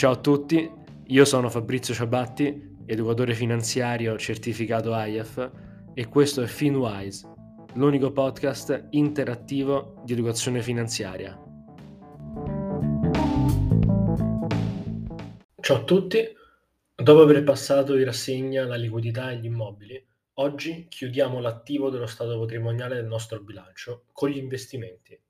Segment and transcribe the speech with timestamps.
[0.00, 0.66] Ciao a tutti,
[1.08, 5.50] io sono Fabrizio Ciabatti, educatore finanziario certificato IAF
[5.92, 7.28] e questo è FinWise,
[7.74, 11.38] l'unico podcast interattivo di educazione finanziaria.
[15.60, 16.26] Ciao a tutti,
[16.94, 20.02] dopo aver passato in rassegna la liquidità e gli immobili,
[20.36, 25.20] oggi chiudiamo l'attivo dello stato patrimoniale del nostro bilancio con gli investimenti,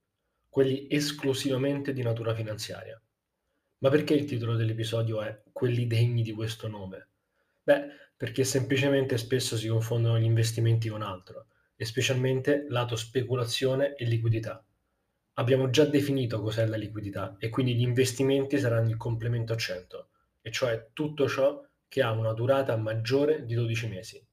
[0.49, 3.03] quelli esclusivamente di natura finanziaria.
[3.83, 7.09] Ma perché il titolo dell'episodio è Quelli degni di questo nome?
[7.63, 14.05] Beh, perché semplicemente spesso si confondono gli investimenti con altro, e specialmente lato speculazione e
[14.05, 14.63] liquidità.
[15.35, 20.09] Abbiamo già definito cos'è la liquidità e quindi gli investimenti saranno il complemento a 100,
[20.43, 24.27] e cioè tutto ciò che ha una durata maggiore di 12 mesi.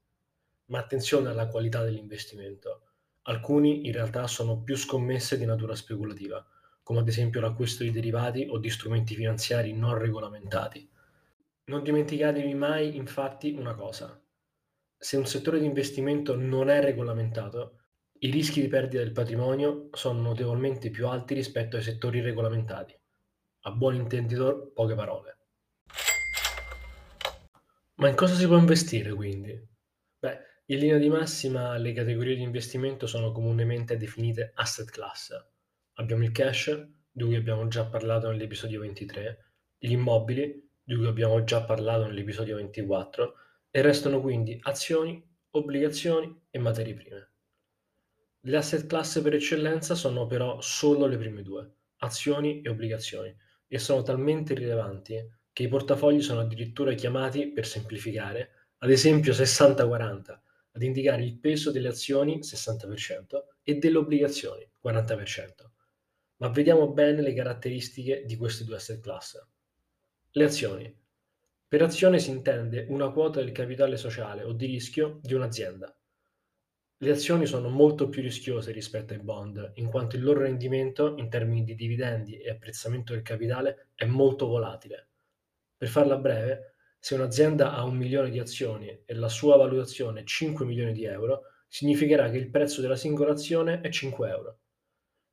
[0.66, 2.82] Ma attenzione alla qualità dell'investimento.
[3.24, 6.46] Alcuni in realtà sono più scommesse di natura speculativa,
[6.88, 10.90] come ad esempio l'acquisto di derivati o di strumenti finanziari non regolamentati.
[11.66, 14.18] Non dimenticatevi mai infatti una cosa.
[14.98, 17.80] Se un settore di investimento non è regolamentato,
[18.20, 22.98] i rischi di perdita del patrimonio sono notevolmente più alti rispetto ai settori regolamentati.
[23.64, 25.38] A buon intenditore, poche parole.
[27.96, 29.62] Ma in cosa si può investire quindi?
[30.20, 35.56] Beh, in linea di massima le categorie di investimento sono comunemente definite asset class
[36.00, 39.46] Abbiamo il cash, di cui abbiamo già parlato nell'episodio 23,
[39.80, 43.34] gli immobili, di cui abbiamo già parlato nell'episodio 24,
[43.72, 47.32] e restano quindi azioni, obbligazioni e materie prime.
[48.42, 53.80] Le asset class per eccellenza sono però solo le prime due, azioni e obbligazioni, e
[53.80, 55.16] sono talmente rilevanti
[55.52, 60.40] che i portafogli sono addirittura chiamati, per semplificare, ad esempio 60-40,
[60.74, 65.76] ad indicare il peso delle azioni 60% e delle obbligazioni 40%.
[66.38, 69.44] Ma vediamo bene le caratteristiche di queste due asset class.
[70.32, 70.96] Le azioni.
[71.68, 75.98] Per azione si intende una quota del capitale sociale o di rischio di un'azienda.
[77.00, 81.30] Le azioni sono molto più rischiose rispetto ai bond, in quanto il loro rendimento in
[81.30, 85.10] termini di dividendi e apprezzamento del capitale è molto volatile.
[85.76, 90.24] Per farla breve, se un'azienda ha un milione di azioni e la sua valutazione è
[90.24, 94.60] 5 milioni di euro, significherà che il prezzo della singola azione è 5 euro.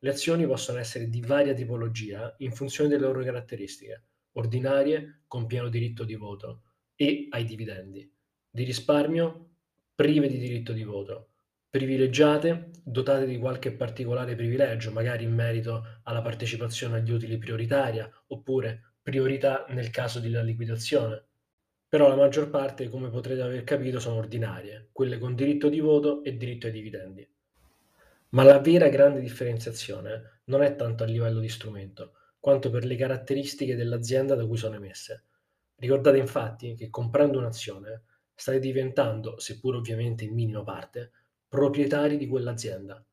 [0.05, 5.71] Le azioni possono essere di varia tipologia in funzione delle loro caratteristiche, ordinarie con pieno
[5.71, 8.13] diritto di voto e ai dividendi,
[8.51, 9.53] di risparmio
[9.95, 11.31] prive di diritto di voto,
[11.71, 18.97] privilegiate dotate di qualche particolare privilegio, magari in merito alla partecipazione agli utili prioritaria oppure
[19.01, 21.29] priorità nel caso della liquidazione.
[21.89, 26.23] Però la maggior parte, come potrete aver capito, sono ordinarie, quelle con diritto di voto
[26.23, 27.34] e diritto ai dividendi.
[28.34, 32.97] Ma la vera grande differenziazione non è tanto a livello di strumento, quanto per le
[32.97, 35.27] caratteristiche dell'azienda da cui sono emesse.
[35.77, 38.03] Ricordate infatti che comprando un'azione
[38.34, 41.12] state diventando, seppur ovviamente in minima parte,
[41.49, 43.05] proprietari di quell'azienda.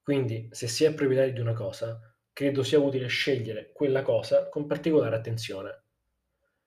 [0.00, 2.00] Quindi, se si è proprietari di una cosa,
[2.32, 5.82] credo sia utile scegliere quella cosa con particolare attenzione.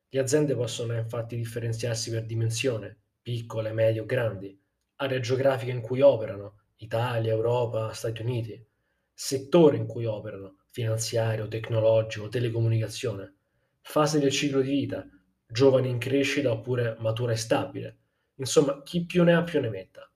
[0.09, 4.62] Le aziende possono infatti differenziarsi per dimensione, piccole, medie o grandi,
[4.97, 8.66] area geografica in cui operano, Italia, Europa, Stati Uniti,
[9.14, 13.36] settore in cui operano, finanziario, tecnologico, telecomunicazione,
[13.82, 15.08] fase del ciclo di vita,
[15.46, 17.98] giovane in crescita oppure matura e stabile.
[18.36, 20.12] Insomma, chi più ne ha più ne metta.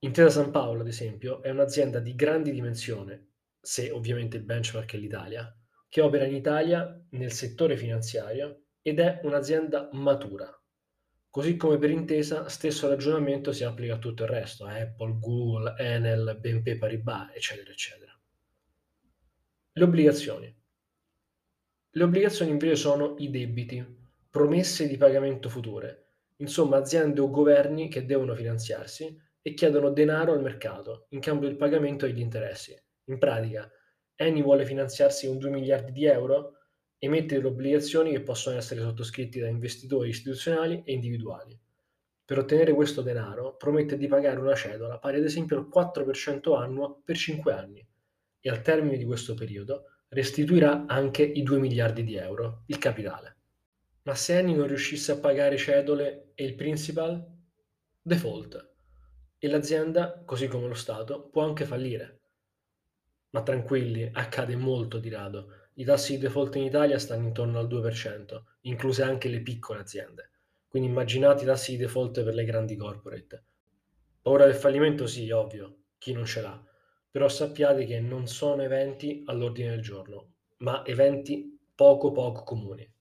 [0.00, 3.18] Intesa San Paolo, ad esempio, è un'azienda di grandi dimensioni,
[3.60, 5.52] se ovviamente il benchmark è l'Italia,
[5.88, 10.52] che opera in Italia nel settore finanziario ed è un'azienda matura.
[11.30, 15.74] Così come per Intesa, stesso ragionamento si applica a tutto il resto, a Apple, Google,
[15.76, 18.18] Enel, BNP Paribas, eccetera, eccetera.
[19.72, 20.56] Le obbligazioni.
[21.90, 23.84] Le obbligazioni invece sono i debiti,
[24.30, 26.06] promesse di pagamento future,
[26.36, 31.56] insomma aziende o governi che devono finanziarsi e chiedono denaro al mercato in cambio del
[31.56, 32.74] pagamento degli interessi.
[33.04, 33.70] In pratica,
[34.14, 36.57] Eni vuole finanziarsi con 2 miliardi di euro
[36.98, 41.58] emette delle obbligazioni che possono essere sottoscritti da investitori istituzionali e individuali.
[42.24, 47.00] Per ottenere questo denaro promette di pagare una cedola pari ad esempio al 4% annuo
[47.04, 47.86] per 5 anni
[48.40, 53.36] e al termine di questo periodo restituirà anche i 2 miliardi di euro, il capitale.
[54.02, 57.24] Ma se Eni non riuscisse a pagare cedole e il principal?
[58.00, 58.74] Default.
[59.38, 62.20] E l'azienda, così come lo Stato, può anche fallire.
[63.30, 67.68] Ma tranquilli, accade molto di rado i tassi di default in Italia stanno intorno al
[67.68, 70.30] 2%, incluse anche le piccole aziende.
[70.66, 73.44] Quindi immaginate i tassi di default per le grandi corporate.
[74.20, 76.60] Paura del fallimento sì, ovvio, chi non ce l'ha.
[77.10, 82.92] Però sappiate che non sono eventi all'ordine del giorno, ma eventi poco poco comuni.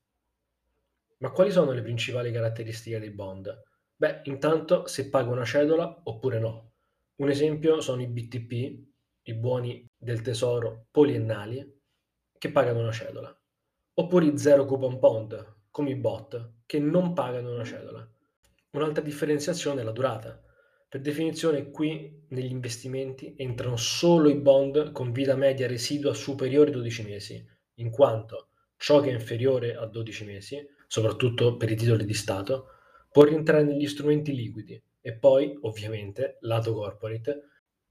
[1.17, 3.63] Ma quali sono le principali caratteristiche dei bond?
[3.95, 6.71] Beh, intanto se paga una cedola oppure no.
[7.15, 8.85] Un esempio sono i BTP,
[9.23, 11.75] i buoni del tesoro poliennali,
[12.37, 13.35] che pagano una cedola,
[13.93, 18.07] oppure i zero coupon bond, come i bot, che non pagano una cedola.
[18.71, 20.41] Un'altra differenziazione è la durata.
[20.89, 26.73] Per definizione qui negli investimenti entrano solo i bond con vita media residua superiore ai
[26.73, 32.05] 12 mesi, in quanto ciò che è inferiore a 12 mesi, soprattutto per i titoli
[32.05, 32.67] di Stato,
[33.11, 37.41] può rientrare negli strumenti liquidi e poi, ovviamente, lato corporate,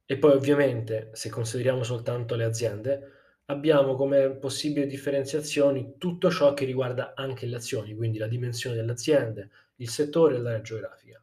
[0.05, 3.16] e poi ovviamente, se consideriamo soltanto le aziende,
[3.47, 8.93] abbiamo come possibili differenziazioni tutto ciò che riguarda anche le azioni, quindi la dimensione delle
[8.93, 11.23] aziende, il settore e l'area geografica.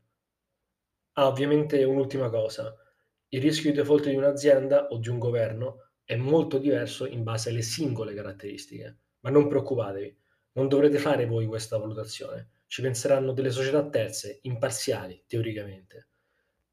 [1.13, 2.75] Ah, ovviamente un'ultima cosa,
[3.29, 7.49] il rischio di default di un'azienda o di un governo è molto diverso in base
[7.49, 10.17] alle singole caratteristiche, ma non preoccupatevi,
[10.53, 16.07] non dovrete fare voi questa valutazione, ci penseranno delle società terze, imparziali, teoricamente.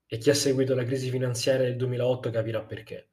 [0.07, 3.10] E chi ha seguito la crisi finanziaria del 2008 capirà perché.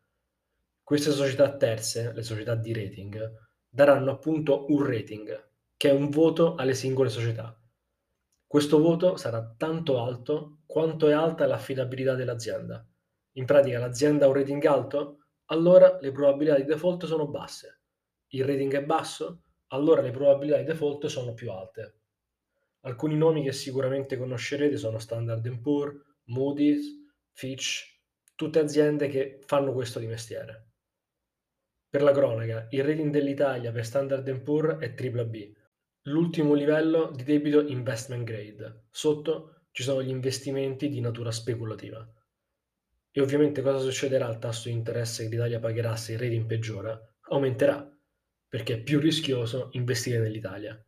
[0.87, 6.55] Queste società terze, le società di rating, daranno appunto un rating, che è un voto
[6.55, 7.59] alle singole società.
[8.45, 12.87] Questo voto sarà tanto alto quanto è alta l'affidabilità dell'azienda.
[13.33, 15.25] In pratica l'azienda ha un rating alto?
[15.47, 17.81] Allora le probabilità di default sono basse.
[18.27, 19.41] Il rating è basso?
[19.71, 21.99] Allora le probabilità di default sono più alte.
[22.83, 26.87] Alcuni nomi che sicuramente conoscerete sono Standard Poor's, Moody's,
[27.33, 27.99] Fitch,
[28.35, 30.66] tutte aziende che fanno questo di mestiere.
[31.89, 35.55] Per la cronaca, il rating dell'Italia per Standard Poor's è BBB,
[36.03, 38.87] l'ultimo livello di debito investment grade.
[38.91, 42.05] Sotto ci sono gli investimenti di natura speculativa.
[43.09, 46.99] E ovviamente cosa succederà al tasso di interesse che l'Italia pagherà se il rating peggiora?
[47.29, 47.89] Aumenterà,
[48.49, 50.83] perché è più rischioso investire nell'Italia.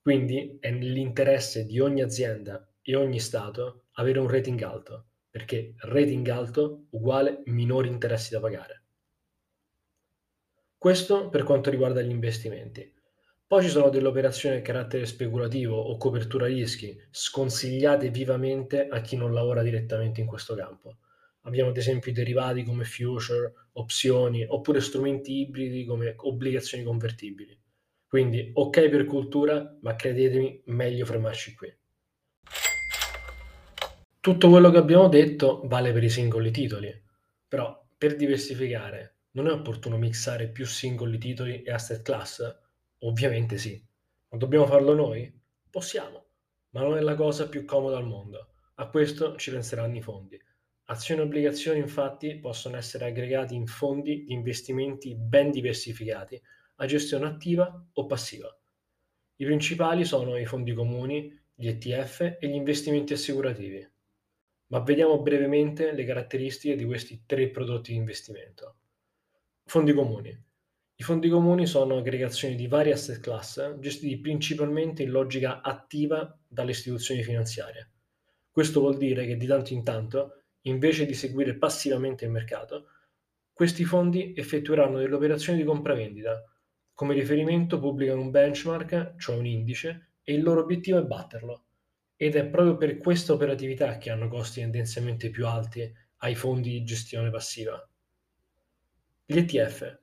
[0.00, 6.28] Quindi è nell'interesse di ogni azienda e ogni Stato avere un rating alto, perché rating
[6.28, 8.84] alto uguale minori interessi da pagare.
[10.78, 12.94] Questo per quanto riguarda gli investimenti.
[13.44, 19.16] Poi ci sono delle operazioni a carattere speculativo o copertura rischi sconsigliate vivamente a chi
[19.16, 20.98] non lavora direttamente in questo campo.
[21.42, 27.60] Abbiamo ad esempio i derivati come future, opzioni oppure strumenti ibridi come obbligazioni convertibili.
[28.06, 31.76] Quindi ok per cultura, ma credetemi, meglio fermarci qui.
[34.20, 37.02] Tutto quello che abbiamo detto vale per i singoli titoli,
[37.48, 42.42] però per diversificare non è opportuno mixare più singoli titoli e asset class?
[43.02, 43.80] Ovviamente sì.
[44.30, 45.32] Ma dobbiamo farlo noi?
[45.70, 46.26] Possiamo,
[46.70, 48.48] ma non è la cosa più comoda al mondo.
[48.74, 50.36] A questo ci penseranno i fondi.
[50.86, 56.40] Azioni e obbligazioni infatti possono essere aggregati in fondi di investimenti ben diversificati
[56.76, 58.52] a gestione attiva o passiva.
[59.36, 63.88] I principali sono i fondi comuni, gli ETF e gli investimenti assicurativi.
[64.68, 68.78] Ma vediamo brevemente le caratteristiche di questi tre prodotti di investimento.
[69.68, 70.30] Fondi comuni.
[70.30, 76.70] I fondi comuni sono aggregazioni di varie asset class gestiti principalmente in logica attiva dalle
[76.70, 77.90] istituzioni finanziarie.
[78.50, 82.86] Questo vuol dire che di tanto in tanto, invece di seguire passivamente il mercato,
[83.52, 86.42] questi fondi effettueranno delle operazioni di compravendita,
[86.94, 91.64] come riferimento pubblicano un benchmark, cioè un indice, e il loro obiettivo è batterlo.
[92.16, 96.84] Ed è proprio per questa operatività che hanno costi tendenzialmente più alti ai fondi di
[96.84, 97.86] gestione passiva.
[99.30, 99.98] Gli ETF.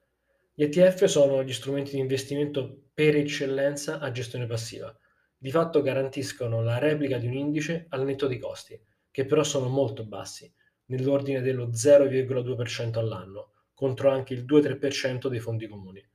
[0.54, 4.96] Gli ETF sono gli strumenti di investimento per eccellenza a gestione passiva.
[5.36, 8.80] Di fatto garantiscono la replica di un indice al netto dei costi,
[9.10, 10.54] che però sono molto bassi,
[10.90, 16.08] nell'ordine dello 0,2% all'anno, contro anche il 2-3% dei fondi comuni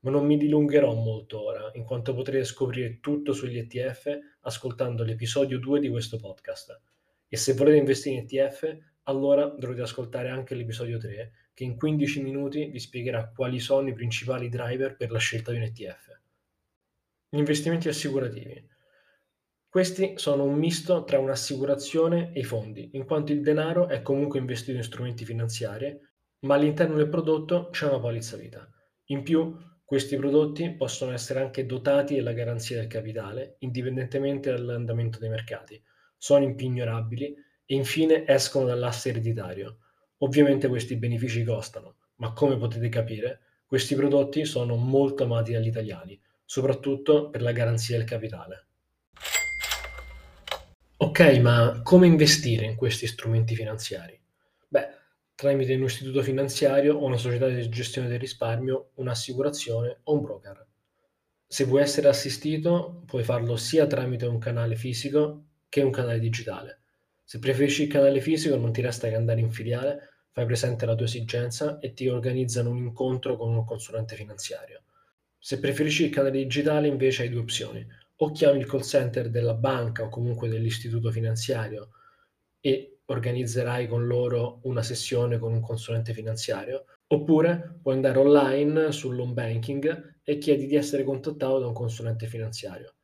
[0.00, 5.58] ma non mi dilungherò molto ora, in quanto potrete scoprire tutto sugli ETF ascoltando l'episodio
[5.58, 6.80] 2 di questo podcast.
[7.28, 12.22] E se volete investire in ETF, allora dovrete ascoltare anche l'episodio 3, che in 15
[12.22, 16.20] minuti vi spiegherà quali sono i principali driver per la scelta di un ETF.
[17.30, 18.64] Gli investimenti assicurativi.
[19.68, 24.38] Questi sono un misto tra un'assicurazione e i fondi, in quanto il denaro è comunque
[24.38, 25.98] investito in strumenti finanziari,
[26.42, 28.70] ma all'interno del prodotto c'è una polizza vita.
[29.06, 29.52] In più,
[29.84, 35.82] questi prodotti possono essere anche dotati della garanzia del capitale, indipendentemente dall'andamento dei mercati,
[36.16, 37.34] sono impignorabili
[37.66, 39.78] e infine escono dall'asse ereditario.
[40.18, 46.20] Ovviamente questi benefici costano, ma come potete capire, questi prodotti sono molto amati dagli italiani,
[46.44, 48.66] soprattutto per la garanzia del capitale.
[51.00, 54.20] Ok, ma come investire in questi strumenti finanziari?
[54.66, 54.88] Beh,
[55.36, 60.66] tramite un istituto finanziario o una società di gestione del risparmio, un'assicurazione o un broker.
[61.46, 66.77] Se vuoi essere assistito, puoi farlo sia tramite un canale fisico che un canale digitale.
[67.28, 70.94] Se preferisci il canale fisico, non ti resta che andare in filiale, fai presente la
[70.94, 74.84] tua esigenza e ti organizzano un incontro con un consulente finanziario.
[75.38, 77.86] Se preferisci il canale digitale, invece hai due opzioni.
[78.20, 81.90] O chiami il call center della banca o comunque dell'istituto finanziario
[82.60, 89.32] e organizzerai con loro una sessione con un consulente finanziario, Oppure puoi andare online sull'home
[89.32, 92.96] banking e chiedi di essere contattato da un consulente finanziario.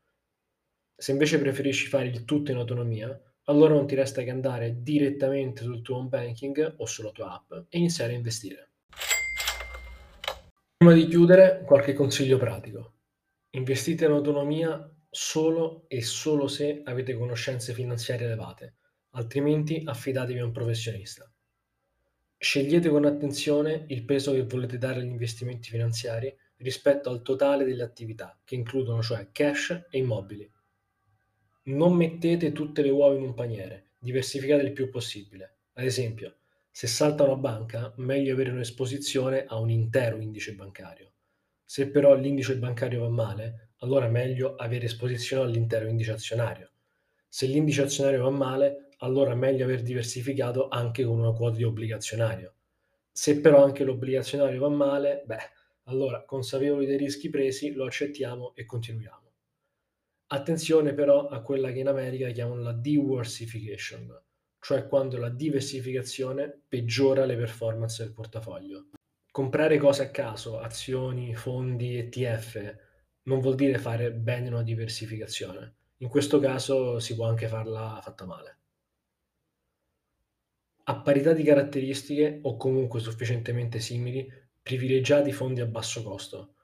[0.95, 5.63] Se invece preferisci fare il tutto in autonomia, allora non ti resta che andare direttamente
[5.63, 8.71] sul tuo home banking o sulla tua app e iniziare a investire.
[10.77, 12.93] Prima di chiudere, qualche consiglio pratico.
[13.51, 18.77] Investite in autonomia solo e solo se avete conoscenze finanziarie elevate,
[19.11, 21.31] altrimenti affidatevi a un professionista.
[22.37, 27.83] Scegliete con attenzione il peso che volete dare agli investimenti finanziari rispetto al totale delle
[27.83, 30.51] attività, che includono cioè cash e immobili.
[31.67, 35.57] Non mettete tutte le uova in un paniere, diversificate il più possibile.
[35.73, 36.35] Ad esempio,
[36.71, 41.13] se salta una banca, meglio avere un'esposizione a un intero indice bancario.
[41.65, 46.71] Se però l'indice bancario va male, allora è meglio avere esposizione all'intero indice azionario.
[47.31, 51.65] Se l'indice azionario va male, allora è meglio aver diversificato anche con una quota di
[51.65, 52.53] obbligazionario.
[53.11, 55.51] Se però anche l'obbligazionario va male, beh,
[55.85, 59.24] allora consapevoli dei rischi presi lo accettiamo e continuiamo.
[60.27, 64.21] Attenzione però a quella che in America chiamano la diversification,
[64.59, 68.87] cioè quando la diversificazione peggiora le performance del portafoglio.
[69.31, 72.77] Comprare cose a caso, azioni, fondi, ETF,
[73.25, 75.75] non vuol dire fare bene una diversificazione.
[75.99, 78.59] In questo caso si può anche farla fatta male.
[80.85, 84.31] A parità di caratteristiche, o comunque sufficientemente simili,
[84.63, 86.55] privilegiate i fondi a basso costo.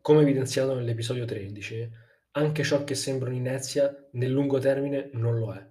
[0.00, 1.90] Come evidenziato nell'episodio 13,
[2.32, 5.66] anche ciò che sembra un'inezia nel lungo termine non lo è.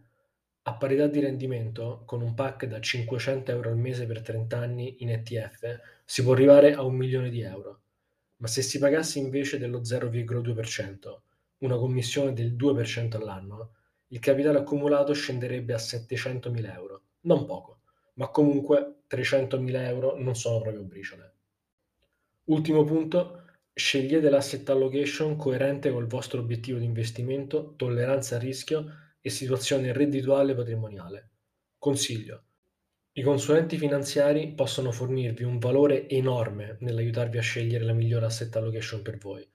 [0.64, 4.96] A parità di rendimento, con un pack da 500 euro al mese per 30 anni
[5.00, 7.82] in ETF, si può arrivare a un milione di euro.
[8.38, 11.22] Ma se si pagasse invece dello 0,2%,
[11.60, 13.76] una commissione del 2% all'anno,
[14.08, 17.82] il capitale accumulato scenderebbe a 700.000 euro, non poco
[18.22, 21.34] ma comunque 300.000 euro non sono proprio briciole.
[22.46, 23.41] Ultimo punto,
[23.74, 28.86] scegliete l'asset allocation coerente col vostro obiettivo di investimento, tolleranza a rischio
[29.22, 31.30] e situazione reddituale patrimoniale.
[31.78, 32.44] Consiglio.
[33.14, 39.02] I consulenti finanziari possono fornirvi un valore enorme nell'aiutarvi a scegliere la migliore asset allocation
[39.02, 39.46] per voi,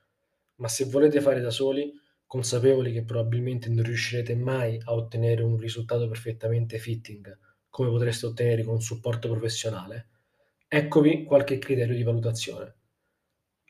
[0.57, 1.93] ma se volete fare da soli,
[2.27, 7.39] consapevoli che probabilmente non riuscirete mai a ottenere un risultato perfettamente fitting
[7.71, 10.09] come potreste ottenere con un supporto professionale,
[10.67, 12.75] eccovi qualche criterio di valutazione.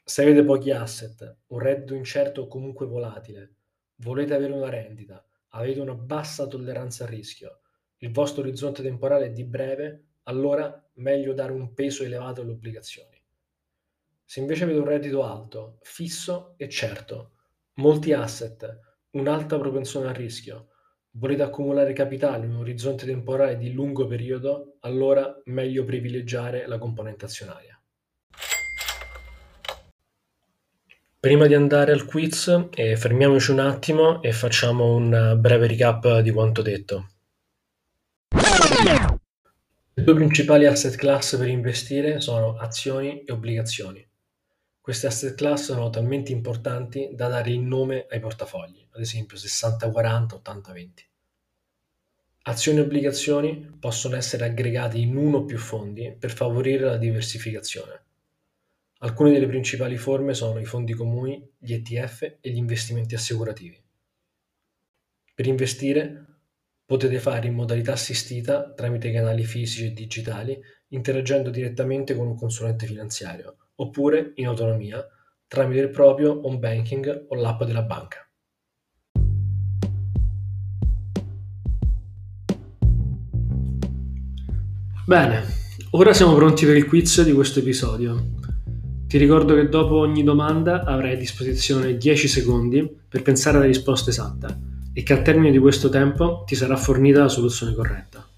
[0.09, 3.55] Se avete pochi asset, un reddito incerto o comunque volatile,
[3.97, 7.63] volete avere una rendita, avete una bassa tolleranza al rischio,
[7.97, 13.21] il vostro orizzonte temporale è di breve, allora meglio dare un peso elevato alle obbligazioni.
[14.25, 17.33] Se invece avete un reddito alto, fisso e certo,
[17.75, 18.79] molti asset,
[19.11, 20.69] un'alta propensione al rischio,
[21.19, 27.25] Volete accumulare capitale in un orizzonte temporale di lungo periodo, allora meglio privilegiare la componente
[27.25, 27.76] azionaria.
[31.27, 36.31] Prima di andare al quiz, eh, fermiamoci un attimo e facciamo un breve recap di
[36.31, 37.09] quanto detto.
[39.93, 44.09] Le due principali asset class per investire sono azioni e obbligazioni.
[44.81, 50.41] Queste asset class sono talmente importanti da dare il nome ai portafogli, ad esempio 60-40,
[50.45, 50.89] 80-20.
[52.43, 58.06] Azioni e obbligazioni possono essere aggregate in uno o più fondi per favorire la diversificazione.
[59.01, 63.79] Alcune delle principali forme sono i fondi comuni, gli ETF e gli investimenti assicurativi.
[65.35, 66.25] Per investire
[66.87, 72.87] potete fare in modalità assistita tramite canali fisici e digitali interagendo direttamente con un consulente
[72.87, 75.07] finanziario oppure in autonomia
[75.47, 78.21] tramite il proprio home banking o l'app della banca.
[85.05, 85.45] Bene,
[85.91, 88.36] ora siamo pronti per il quiz di questo episodio.
[89.09, 94.11] Ti ricordo che dopo ogni domanda avrai a disposizione 10 secondi per pensare alla risposta
[94.11, 94.59] esatta
[94.93, 98.29] e che al termine di questo tempo ti sarà fornita la soluzione corretta.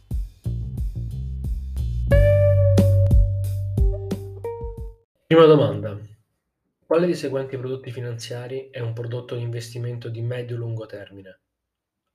[5.26, 5.98] Prima domanda.
[6.84, 11.40] Quale dei seguenti prodotti finanziari è un prodotto di investimento di medio-lungo termine?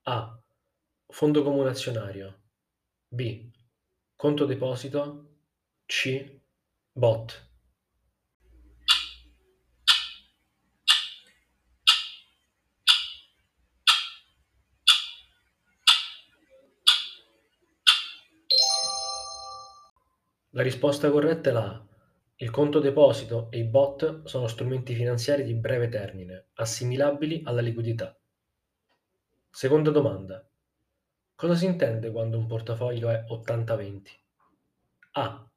[0.03, 0.39] A.
[1.07, 2.41] Fondo comune azionario.
[3.07, 3.49] B.
[4.15, 5.37] Conto deposito
[5.87, 6.39] C.
[6.91, 7.52] Bot
[20.55, 21.85] La risposta corretta è la A.
[22.35, 28.15] Il conto deposito e i bot sono strumenti finanziari di breve termine, assimilabili alla liquidità.
[29.49, 30.47] Seconda domanda.
[31.33, 34.01] Cosa si intende quando un portafoglio è 80-20?
[35.13, 35.51] A.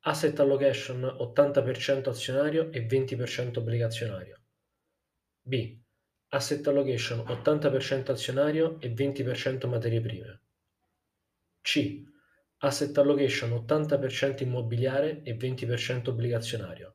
[0.00, 4.40] Asset allocation 80% azionario e 20% obbligazionario.
[5.42, 5.78] B.
[6.28, 10.40] Asset allocation 80% azionario e 20% materie prime.
[11.60, 12.08] C.
[12.62, 16.94] Asset allocation 80% immobiliare e 20% obbligazionario.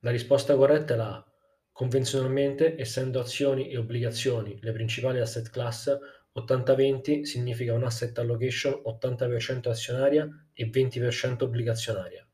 [0.00, 1.32] La risposta corretta è la A.
[1.70, 5.96] Convenzionalmente, essendo azioni e obbligazioni le principali asset class,
[6.34, 12.26] 80-20 significa un asset allocation 80% azionaria e 20% obbligazionaria.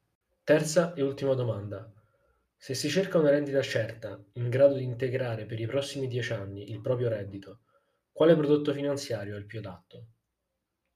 [0.45, 1.93] Terza e ultima domanda.
[2.57, 6.71] Se si cerca una rendita certa, in grado di integrare per i prossimi 10 anni
[6.71, 7.61] il proprio reddito,
[8.13, 10.07] quale prodotto finanziario è il più adatto?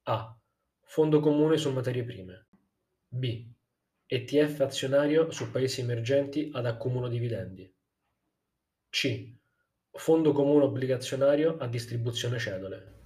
[0.05, 0.37] A.
[0.81, 2.47] Fondo comune su materie prime.
[3.09, 3.47] B.
[4.07, 7.73] ETF azionario su paesi emergenti ad accumulo dividendi.
[8.91, 9.33] C.
[9.95, 13.01] Fondo comune obbligazionario a distribuzione cedole.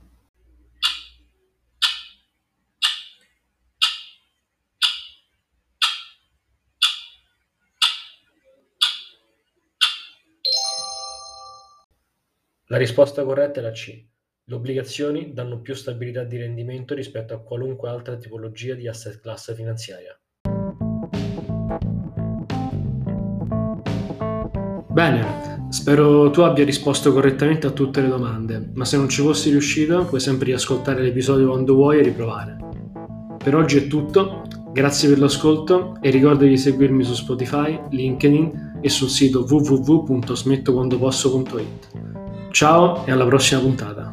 [12.69, 14.05] La risposta corretta è la C.
[14.45, 19.55] Le obbligazioni danno più stabilità di rendimento rispetto a qualunque altra tipologia di asset class
[19.55, 20.19] finanziaria.
[24.89, 29.51] Bene, spero tu abbia risposto correttamente a tutte le domande, ma se non ci fossi
[29.51, 32.57] riuscito puoi sempre riascoltare l'episodio quando vuoi e riprovare.
[33.43, 38.89] Per oggi è tutto, grazie per l'ascolto e ricorda di seguirmi su Spotify, LinkedIn e
[38.89, 41.89] sul sito www.smettoquandoposso.it.
[42.51, 44.06] Ciao e alla prossima puntata.